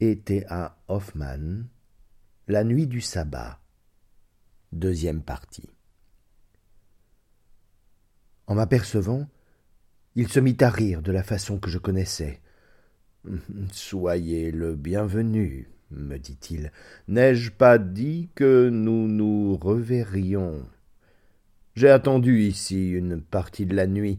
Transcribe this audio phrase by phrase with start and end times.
[0.00, 1.68] était à Hoffmann,
[2.48, 3.60] la nuit du sabbat.
[4.72, 5.68] Deuxième partie.
[8.46, 9.28] En m'apercevant,
[10.16, 12.40] il se mit à rire de la façon que je connaissais.
[13.72, 16.72] Soyez le bienvenu, me dit-il.
[17.06, 20.66] N'ai-je pas dit que nous nous reverrions?
[21.74, 24.18] J'ai attendu ici une partie de la nuit.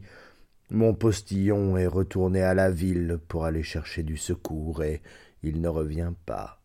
[0.70, 5.02] Mon postillon est retourné à la ville pour aller chercher du secours et
[5.44, 6.62] il ne revient pas.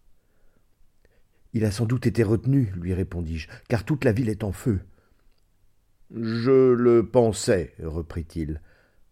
[1.53, 4.81] Il a sans doute été retenu, lui répondis-je, car toute la ville est en feu.
[6.15, 8.61] Je le pensais, reprit-il,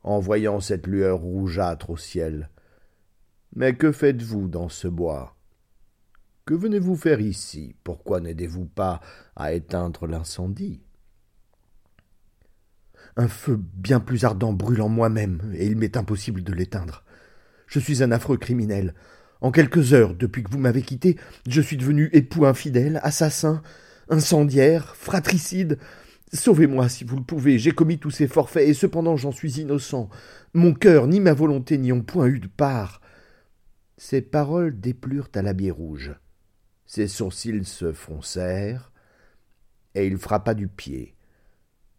[0.03, 2.51] en voyant cette lueur rougeâtre au ciel.
[3.57, 5.37] Mais que faites-vous dans ce bois?
[6.45, 7.75] Que venez-vous faire ici?
[7.85, 9.01] Pourquoi n'aidez-vous pas
[9.35, 10.83] à éteindre l'incendie?
[13.17, 17.05] Un feu bien plus ardent brûle en moi-même, et il m'est impossible de l'éteindre.
[17.67, 18.95] Je suis un affreux criminel.
[19.45, 23.61] En quelques heures, depuis que vous m'avez quitté, je suis devenu époux infidèle, assassin,
[24.09, 25.79] incendiaire, fratricide.
[26.33, 30.09] Sauvez-moi si vous le pouvez, j'ai commis tous ces forfaits, et cependant j'en suis innocent.
[30.55, 33.03] Mon cœur ni ma volonté n'y ont point eu de part.
[33.99, 36.15] Ces paroles déplurent à l'habit rouge.
[36.87, 38.93] Ses sourcils se froncèrent,
[39.95, 41.17] et il frappa du pied.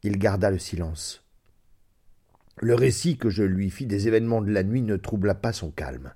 [0.02, 1.24] Il garda le silence.
[2.58, 5.70] Le récit que je lui fis des événements de la nuit ne troubla pas son
[5.70, 6.12] calme.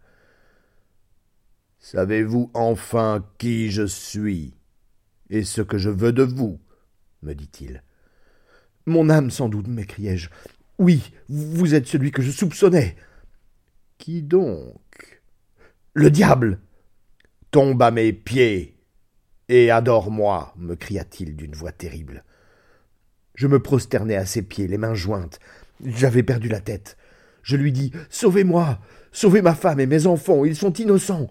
[1.79, 4.53] Savez-vous enfin qui je suis
[5.29, 6.59] et ce que je veux de vous
[7.21, 7.83] me dit-il.
[8.85, 10.29] Mon âme, sans doute, m'écriai-je.
[10.77, 12.95] Oui, vous êtes celui que je soupçonnais.
[13.97, 15.21] Qui donc?
[15.93, 16.59] Le diable
[17.51, 18.79] Tombe à mes pieds
[19.49, 22.23] et adore-moi, me cria-t-il d'une voix terrible.
[23.33, 25.39] Je me prosternai à ses pieds, les mains jointes.
[25.83, 26.97] J'avais perdu la tête.
[27.41, 28.79] Je lui dis Sauvez-moi
[29.11, 31.29] Sauvez ma femme et mes enfants, ils sont innocents.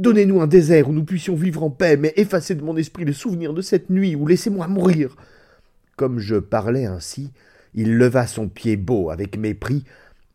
[0.00, 3.12] Donnez-nous un désert où nous puissions vivre en paix, mais effacez de mon esprit le
[3.12, 5.14] souvenir de cette nuit, ou laissez-moi mourir.
[5.94, 7.32] Comme je parlais ainsi,
[7.74, 9.84] il leva son pied beau avec mépris,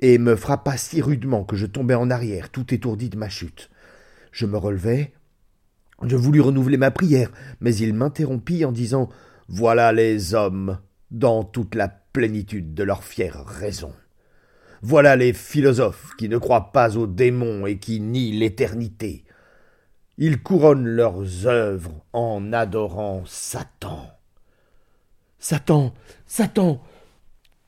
[0.02, 3.72] et me frappa si rudement que je tombai en arrière, tout étourdi de ma chute.
[4.32, 5.14] Je me relevai.
[6.04, 9.10] Je voulus renouveler ma prière, mais il m'interrompit en disant
[9.48, 10.78] Voilà les hommes,
[11.10, 13.94] dans toute la plénitude de leur fière raison.
[14.84, 19.25] Voilà les philosophes qui ne croient pas aux démons et qui nient l'éternité.
[20.18, 24.10] Ils couronnent leurs œuvres en adorant Satan.
[25.40, 25.94] Satan.
[26.26, 26.82] Satan.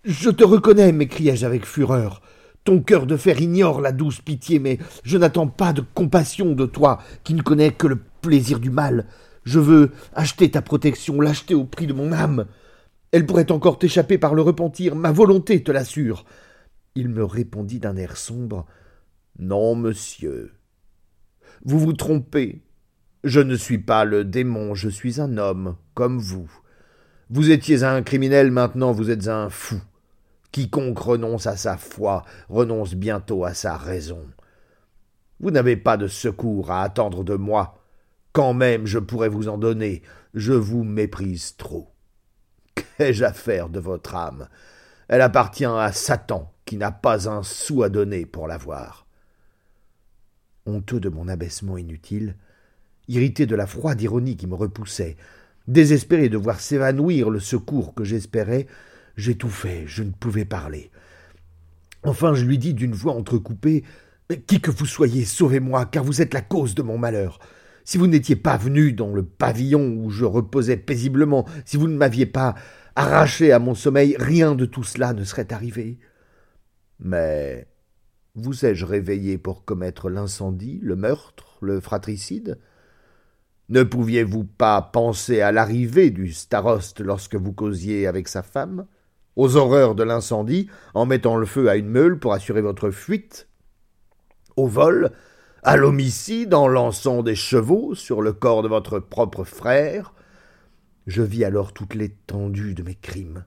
[0.06, 2.22] Je te reconnais, m'écriai-je avec fureur.
[2.64, 6.66] Ton cœur de fer ignore la douce pitié, mais je n'attends pas de compassion de
[6.66, 9.08] toi, qui ne connais que le plaisir du mal.
[9.44, 12.46] Je veux acheter ta protection, l'acheter au prix de mon âme.
[13.12, 16.24] Elle pourrait encore t'échapper par le repentir, ma volonté te l'assure.
[16.96, 18.66] Il me répondit d'un air sombre.
[19.38, 20.54] Non, monsieur,
[21.66, 22.62] vous vous trompez.
[23.24, 26.50] Je ne suis pas le démon, je suis un homme, comme vous.
[27.30, 29.82] Vous étiez un criminel, maintenant vous êtes un fou.
[30.52, 34.26] Quiconque renonce à sa foi renonce bientôt à sa raison.
[35.40, 37.84] Vous n'avez pas de secours à attendre de moi.
[38.32, 40.04] Quand même je pourrais vous en donner,
[40.34, 41.92] je vous méprise trop.
[42.76, 44.48] Qu'ai-je à faire de votre âme?
[45.08, 49.07] Elle appartient à Satan, qui n'a pas un sou à donner pour l'avoir
[50.68, 52.36] honteux de mon abaissement inutile,
[53.08, 55.18] irrité de la froide ironie qui me repoussait,
[55.68, 58.68] désespéré de voir s'évanouir le secours que j'espérais,
[59.16, 60.92] j'étouffais, je ne pouvais parler.
[62.04, 63.84] Enfin je lui dis d'une voix entrecoupée.
[64.46, 67.40] Qui que vous soyez, sauvez-moi, car vous êtes la cause de mon malheur.
[67.86, 71.96] Si vous n'étiez pas venu dans le pavillon où je reposais paisiblement, si vous ne
[71.96, 72.54] m'aviez pas
[72.98, 75.98] arraché à mon sommeil, rien de tout cela ne serait arrivé.
[77.00, 77.68] Mais
[78.38, 82.60] vous ai-je réveillé pour commettre l'incendie, le meurtre, le fratricide?
[83.70, 88.86] Ne pouviez-vous pas penser à l'arrivée du staroste lorsque vous causiez avec sa femme?
[89.36, 93.48] Aux horreurs de l'incendie, en mettant le feu à une meule pour assurer votre fuite?
[94.56, 95.12] Au vol
[95.64, 100.14] À l'homicide en lançant des chevaux sur le corps de votre propre frère?
[101.08, 103.46] Je vis alors toute l'étendue de mes crimes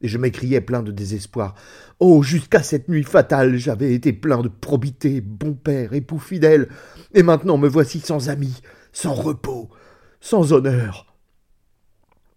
[0.00, 1.54] et je m'écriais plein de désespoir.
[1.98, 6.68] Oh, jusqu'à cette nuit fatale, j'avais été plein de probité, bon père, époux fidèle,
[7.12, 8.60] et maintenant me voici sans amis,
[8.92, 9.68] sans repos,
[10.20, 11.14] sans honneur.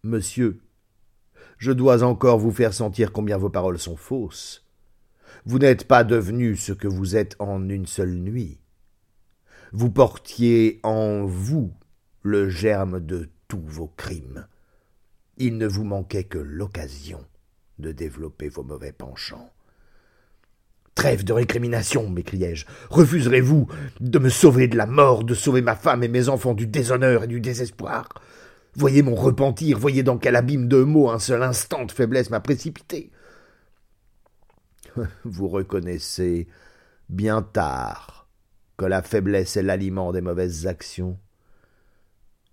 [0.04, 0.60] Monsieur,
[1.57, 4.65] je dois encore vous faire sentir combien vos paroles sont fausses.
[5.45, 8.60] Vous n'êtes pas devenu ce que vous êtes en une seule nuit.
[9.71, 11.74] Vous portiez en vous
[12.21, 14.48] le germe de tous vos crimes.
[15.38, 17.25] Il ne vous manquait que l'occasion
[17.80, 19.52] de développer vos mauvais penchants.
[20.96, 22.66] Trêve de récrimination, m'écriai-je.
[22.90, 23.68] Refuserez-vous
[24.00, 27.24] de me sauver de la mort, de sauver ma femme et mes enfants du déshonneur
[27.24, 28.10] et du désespoir?
[28.75, 32.40] Voyez mon repentir, voyez dans quel abîme de mots un seul instant de faiblesse m'a
[32.40, 33.12] précipité.
[35.24, 36.48] Vous reconnaissez
[37.10, 38.28] bien tard
[38.78, 41.18] que la faiblesse est l'aliment des mauvaises actions.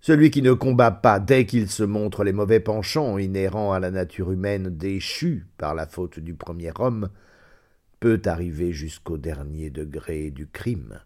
[0.01, 3.91] Celui qui ne combat pas dès qu'il se montre les mauvais penchants inhérents à la
[3.91, 7.09] nature humaine déchue par la faute du premier homme
[7.99, 10.99] peut arriver jusqu'au dernier degré du crime.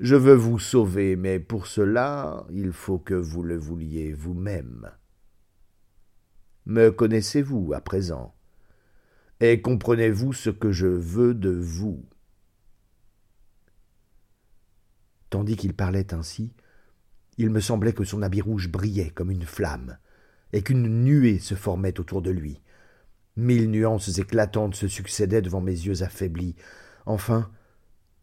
[0.00, 4.90] Je veux vous sauver, mais pour cela il faut que vous le vouliez vous-même.
[6.66, 8.34] Me connaissez-vous à présent?
[9.38, 12.04] Et comprenez-vous ce que je veux de vous?
[15.30, 16.52] Tandis qu'il parlait ainsi,
[17.40, 19.96] il me semblait que son habit rouge brillait comme une flamme,
[20.52, 22.60] et qu'une nuée se formait autour de lui.
[23.34, 26.54] Mille nuances éclatantes se succédaient devant mes yeux affaiblis.
[27.06, 27.50] Enfin,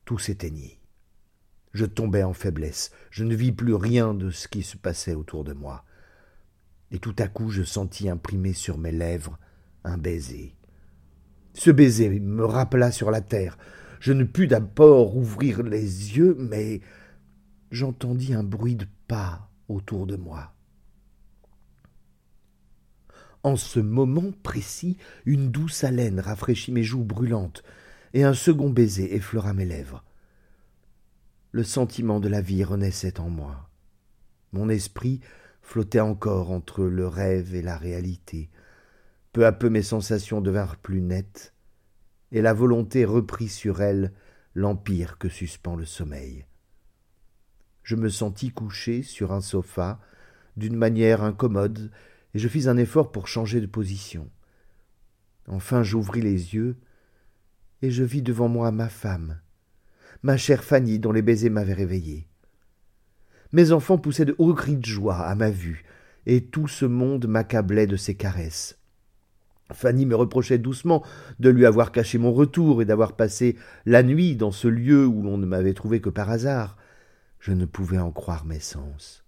[0.05, 0.79] tout s'éteignit.
[1.73, 5.43] Je tombai en faiblesse, je ne vis plus rien de ce qui se passait autour
[5.43, 5.83] de moi.
[6.91, 9.39] Et tout à coup je sentis imprimer sur mes lèvres
[9.83, 10.55] un baiser.
[11.55, 13.57] Ce baiser me rappela sur la terre.
[13.99, 16.81] Je ne pus d'abord ouvrir les yeux, mais
[17.71, 20.53] j'entendis un bruit de pas autour de moi.
[23.43, 27.63] En ce moment précis, une douce haleine rafraîchit mes joues brûlantes,
[28.13, 30.03] et un second baiser effleura mes lèvres.
[31.51, 33.69] Le sentiment de la vie renaissait en moi.
[34.53, 35.21] Mon esprit
[35.61, 38.49] flottait encore entre le rêve et la réalité.
[39.33, 41.53] Peu à peu mes sensations devinrent plus nettes,
[42.31, 44.13] et la volonté reprit sur elle
[44.55, 46.45] l'empire que suspend le sommeil
[47.87, 50.01] je me sentis couché sur un sofa
[50.57, 51.89] d'une manière incommode,
[52.33, 54.29] et je fis un effort pour changer de position.
[55.47, 56.75] Enfin j'ouvris les yeux,
[57.81, 59.39] et je vis devant moi ma femme,
[60.21, 62.27] ma chère Fanny dont les baisers m'avaient réveillé.
[63.53, 65.85] Mes enfants poussaient de hauts cris de joie à ma vue,
[66.25, 68.77] et tout ce monde m'accablait de ses caresses.
[69.71, 71.05] Fanny me reprochait doucement
[71.39, 73.55] de lui avoir caché mon retour et d'avoir passé
[73.85, 76.76] la nuit dans ce lieu où l'on ne m'avait trouvé que par hasard.
[77.39, 79.23] Je ne pouvais en croire mes sens.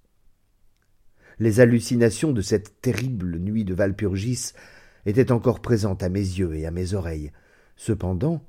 [1.39, 4.51] Les hallucinations de cette terrible nuit de Valpurgis
[5.05, 7.31] étaient encore présentes à mes yeux et à mes oreilles.
[7.77, 8.43] Cependant,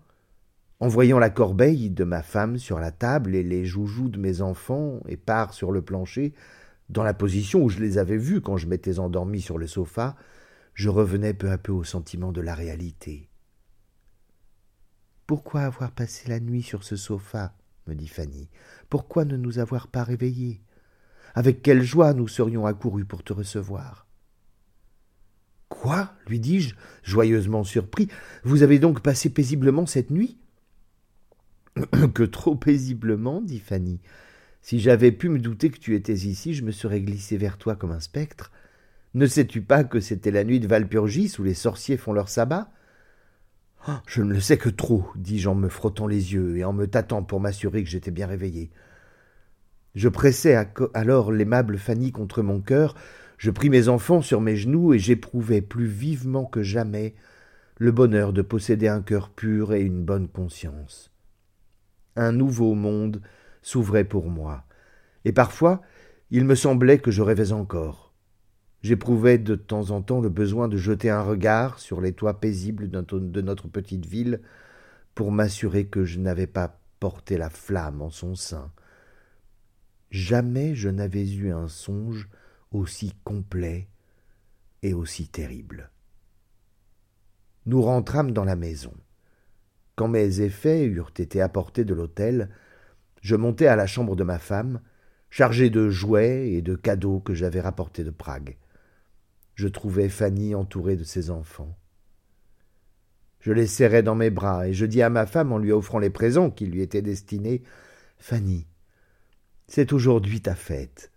[0.80, 4.40] en voyant la corbeille de ma femme sur la table et les joujoux de mes
[4.40, 6.32] enfants épars sur le plancher,
[6.88, 10.16] dans la position où je les avais vus quand je m'étais endormi sur le sofa,
[10.74, 13.28] je revenais peu à peu au sentiment de la réalité.
[15.26, 17.54] Pourquoi avoir passé la nuit sur ce sofa?
[17.90, 18.48] Me dit Fanny.
[18.88, 20.62] Pourquoi ne nous avoir pas réveillés?
[21.34, 24.06] Avec quelle joie nous serions accourus pour te recevoir.
[25.68, 26.12] Quoi?
[26.26, 28.08] lui dis-je, joyeusement surpris.
[28.44, 30.38] Vous avez donc passé paisiblement cette nuit?
[32.14, 34.00] Que trop paisiblement, dit Fanny.
[34.62, 37.76] Si j'avais pu me douter que tu étais ici, je me serais glissé vers toi
[37.76, 38.50] comme un spectre.
[39.14, 42.70] Ne sais-tu pas que c'était la nuit de Valpurgis où les sorciers font leur sabbat?
[44.06, 46.86] Je ne le sais que trop, dis-je en me frottant les yeux et en me
[46.86, 48.70] tâtant pour m'assurer que j'étais bien réveillé.
[49.94, 50.56] Je pressai
[50.94, 52.94] alors l'aimable Fanny contre mon cœur,
[53.38, 57.14] je pris mes enfants sur mes genoux et j'éprouvais plus vivement que jamais
[57.78, 61.10] le bonheur de posséder un cœur pur et une bonne conscience.
[62.16, 63.22] Un nouveau monde
[63.62, 64.64] s'ouvrait pour moi,
[65.24, 65.80] et parfois
[66.30, 68.09] il me semblait que je rêvais encore.
[68.82, 72.88] J'éprouvais de temps en temps le besoin de jeter un regard sur les toits paisibles
[72.88, 74.40] de notre petite ville
[75.14, 78.72] pour m'assurer que je n'avais pas porté la flamme en son sein.
[80.10, 82.30] Jamais je n'avais eu un songe
[82.72, 83.88] aussi complet
[84.82, 85.90] et aussi terrible.
[87.66, 88.94] Nous rentrâmes dans la maison.
[89.94, 92.48] Quand mes effets eurent été apportés de l'hôtel,
[93.20, 94.80] je montai à la chambre de ma femme,
[95.28, 98.56] chargé de jouets et de cadeaux que j'avais rapportés de Prague
[99.54, 101.76] je trouvai Fanny entourée de ses enfants.
[103.40, 105.98] Je les serrai dans mes bras, et je dis à ma femme en lui offrant
[105.98, 107.62] les présents qui lui étaient destinés
[108.18, 108.66] Fanny,
[109.66, 111.10] c'est aujourd'hui ta fête.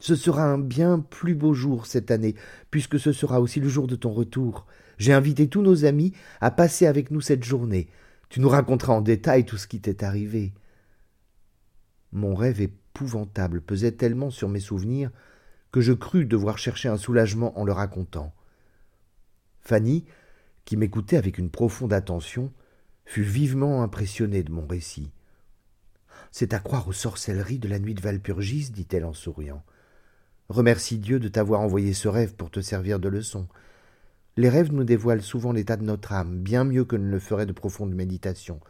[0.00, 2.34] Ce sera un bien plus beau jour cette année,
[2.70, 4.66] puisque ce sera aussi le jour de ton retour.
[4.98, 7.88] J'ai invité tous nos amis à passer avec nous cette journée.
[8.28, 10.54] Tu nous raconteras en détail tout ce qui t'est arrivé.
[12.12, 15.10] Mon rêve épouvantable pesait tellement sur mes souvenirs
[15.74, 18.32] que je crus devoir chercher un soulagement en le racontant.
[19.60, 20.04] Fanny,
[20.64, 22.52] qui m'écoutait avec une profonde attention,
[23.04, 25.10] fut vivement impressionnée de mon récit.
[26.30, 29.64] C'est à croire aux sorcelleries de la nuit de Valpurgis, dit-elle en souriant.
[30.48, 33.48] Remercie Dieu de t'avoir envoyé ce rêve pour te servir de leçon.
[34.36, 37.46] Les rêves nous dévoilent souvent l'état de notre âme, bien mieux que ne le ferait
[37.46, 38.60] de profondes méditations.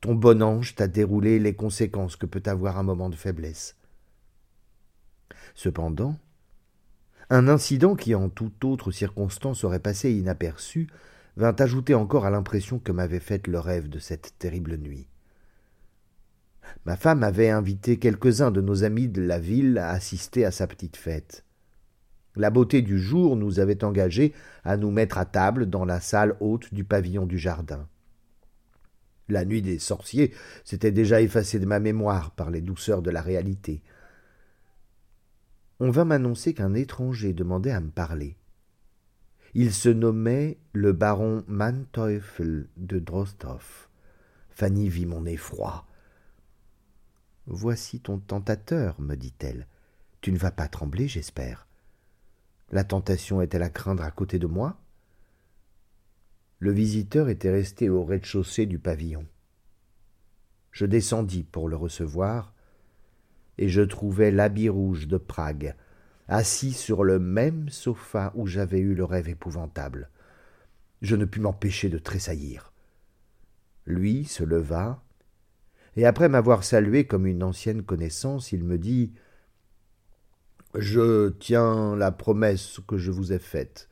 [0.00, 3.76] Ton bon ange t'a déroulé les conséquences que peut avoir un moment de faiblesse.
[5.54, 6.16] Cependant,
[7.30, 10.88] un incident qui en toute autre circonstance aurait passé inaperçu
[11.36, 15.08] vint ajouter encore à l'impression que m'avait faite le rêve de cette terrible nuit.
[16.86, 20.66] Ma femme avait invité quelques-uns de nos amis de la ville à assister à sa
[20.66, 21.44] petite fête.
[22.36, 26.36] La beauté du jour nous avait engagés à nous mettre à table dans la salle
[26.40, 27.88] haute du pavillon du jardin.
[29.28, 33.22] La nuit des sorciers s'était déjà effacée de ma mémoire par les douceurs de la
[33.22, 33.82] réalité.
[35.80, 38.36] On vint m'annoncer qu'un étranger demandait à me parler.
[39.54, 43.60] Il se nommait le baron Manteuffel de Drostow.
[44.50, 45.86] Fanny vit mon effroi.
[47.46, 49.66] Voici ton tentateur, me dit-elle.
[50.20, 51.66] Tu ne vas pas trembler, j'espère.
[52.70, 54.80] La tentation est-elle à craindre à côté de moi?
[56.58, 59.26] Le visiteur était resté au rez-de-chaussée du pavillon.
[60.72, 62.54] Je descendis pour le recevoir,
[63.58, 65.74] et je trouvai l'habit rouge de Prague,
[66.28, 70.10] assis sur le même sofa où j'avais eu le rêve épouvantable.
[71.02, 72.72] Je ne pus m'empêcher de tressaillir.
[73.86, 75.02] Lui se leva,
[75.96, 79.12] et après m'avoir salué comme une ancienne connaissance, il me dit
[80.74, 83.88] Je tiens la promesse que je vous ai faite.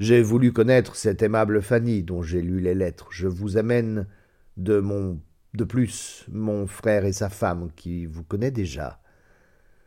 [0.00, 3.08] J'ai voulu connaître cette aimable Fanny dont j'ai lu les lettres.
[3.10, 4.06] Je vous amène
[4.56, 5.20] de mon
[5.54, 9.00] de plus mon frère et sa femme qui vous connaît déjà.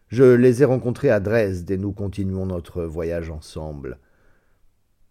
[0.08, 4.00] Je les ai rencontrés à Dresde et nous continuons notre voyage ensemble.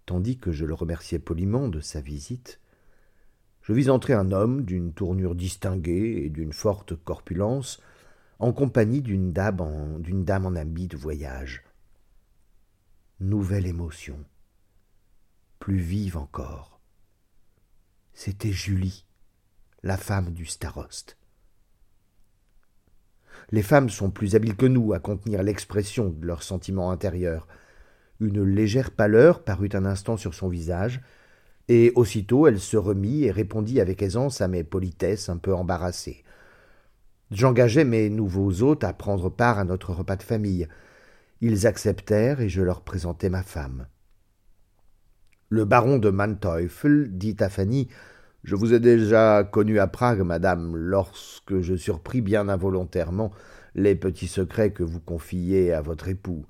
[0.06, 2.60] Tandis que je le remerciais poliment de sa visite,
[3.60, 7.82] je vis entrer un homme d'une tournure distinguée et d'une forte corpulence,
[8.38, 11.64] en compagnie d'une dame en, d'une habit de voyage.
[13.18, 14.18] Nouvelle émotion,
[15.58, 16.80] plus vive encore.
[18.12, 19.05] C'était Julie,
[19.86, 21.16] la femme du staroste.
[23.50, 27.46] Les femmes sont plus habiles que nous à contenir l'expression de leurs sentiments intérieurs.
[28.18, 31.00] Une légère pâleur parut un instant sur son visage,
[31.68, 36.24] et aussitôt elle se remit et répondit avec aisance à mes politesses un peu embarrassées.
[37.30, 40.66] J'engageai mes nouveaux hôtes à prendre part à notre repas de famille.
[41.40, 43.86] Ils acceptèrent et je leur présentai ma femme.
[45.48, 47.86] Le baron de Manteuffel dit à Fanny
[48.46, 53.32] Je vous ai déjà connue à Prague, madame, lorsque je surpris bien involontairement
[53.74, 56.46] les petits secrets que vous confiez à votre époux.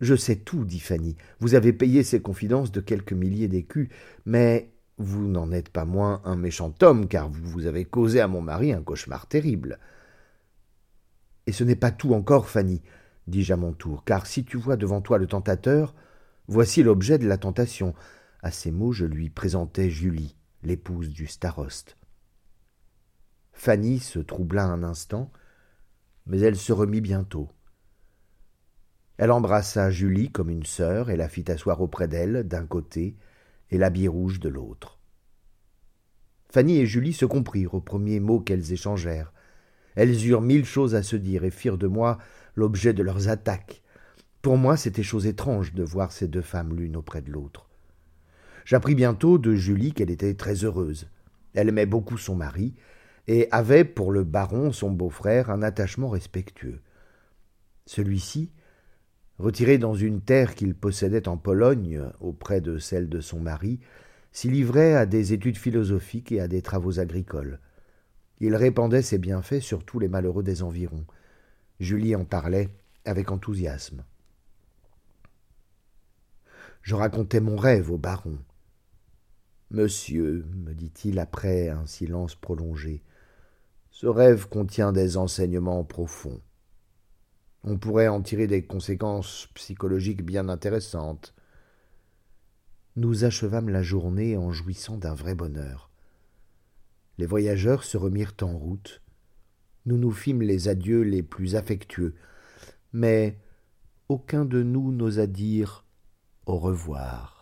[0.00, 1.18] Je sais tout, dit Fanny.
[1.40, 3.90] Vous avez payé ces confidences de quelques milliers d'écus,
[4.24, 8.26] mais vous n'en êtes pas moins un méchant homme, car vous vous avez causé à
[8.26, 9.78] mon mari un cauchemar terrible.
[11.46, 12.80] Et ce n'est pas tout encore, Fanny,
[13.26, 15.94] dis-je à mon tour, car si tu vois devant toi le tentateur,
[16.48, 17.94] voici l'objet de la tentation.
[18.42, 21.96] À ces mots, je lui présentai Julie, l'épouse du staroste.
[23.52, 25.30] Fanny se troubla un instant,
[26.26, 27.50] mais elle se remit bientôt.
[29.18, 33.16] Elle embrassa Julie comme une sœur et la fit asseoir auprès d'elle d'un côté
[33.70, 34.98] et l'habit rouge de l'autre.
[36.50, 39.34] Fanny et Julie se comprirent aux premiers mots qu'elles échangèrent.
[39.94, 42.16] Elles eurent mille choses à se dire et firent de moi
[42.54, 43.82] l'objet de leurs attaques.
[44.40, 47.69] Pour moi, c'était chose étrange de voir ces deux femmes l'une auprès de l'autre.
[48.70, 51.08] J'appris bientôt de Julie qu'elle était très heureuse.
[51.54, 52.76] Elle aimait beaucoup son mari,
[53.26, 56.78] et avait pour le baron, son beau-frère, un attachement respectueux.
[57.86, 58.52] Celui-ci,
[59.38, 63.80] Retiré dans une terre qu'il possédait en Pologne, auprès de celle de son mari,
[64.30, 67.58] s'y livrait à des études philosophiques et à des travaux agricoles.
[68.38, 71.06] Il répandait ses bienfaits sur tous les malheureux des environs.
[71.80, 72.68] Julie en parlait
[73.04, 74.04] avec enthousiasme.
[76.82, 78.38] Je racontai mon rêve au baron.
[79.72, 83.04] Monsieur, me dit-il après un silence prolongé,
[83.92, 86.40] ce rêve contient des enseignements profonds.
[87.62, 91.34] On pourrait en tirer des conséquences psychologiques bien intéressantes.
[92.96, 95.90] Nous achevâmes la journée en jouissant d'un vrai bonheur.
[97.18, 99.02] Les voyageurs se remirent en route.
[99.86, 102.16] Nous nous fîmes les adieux les plus affectueux,
[102.92, 103.38] mais
[104.08, 105.84] aucun de nous n'osa dire
[106.46, 107.39] au revoir.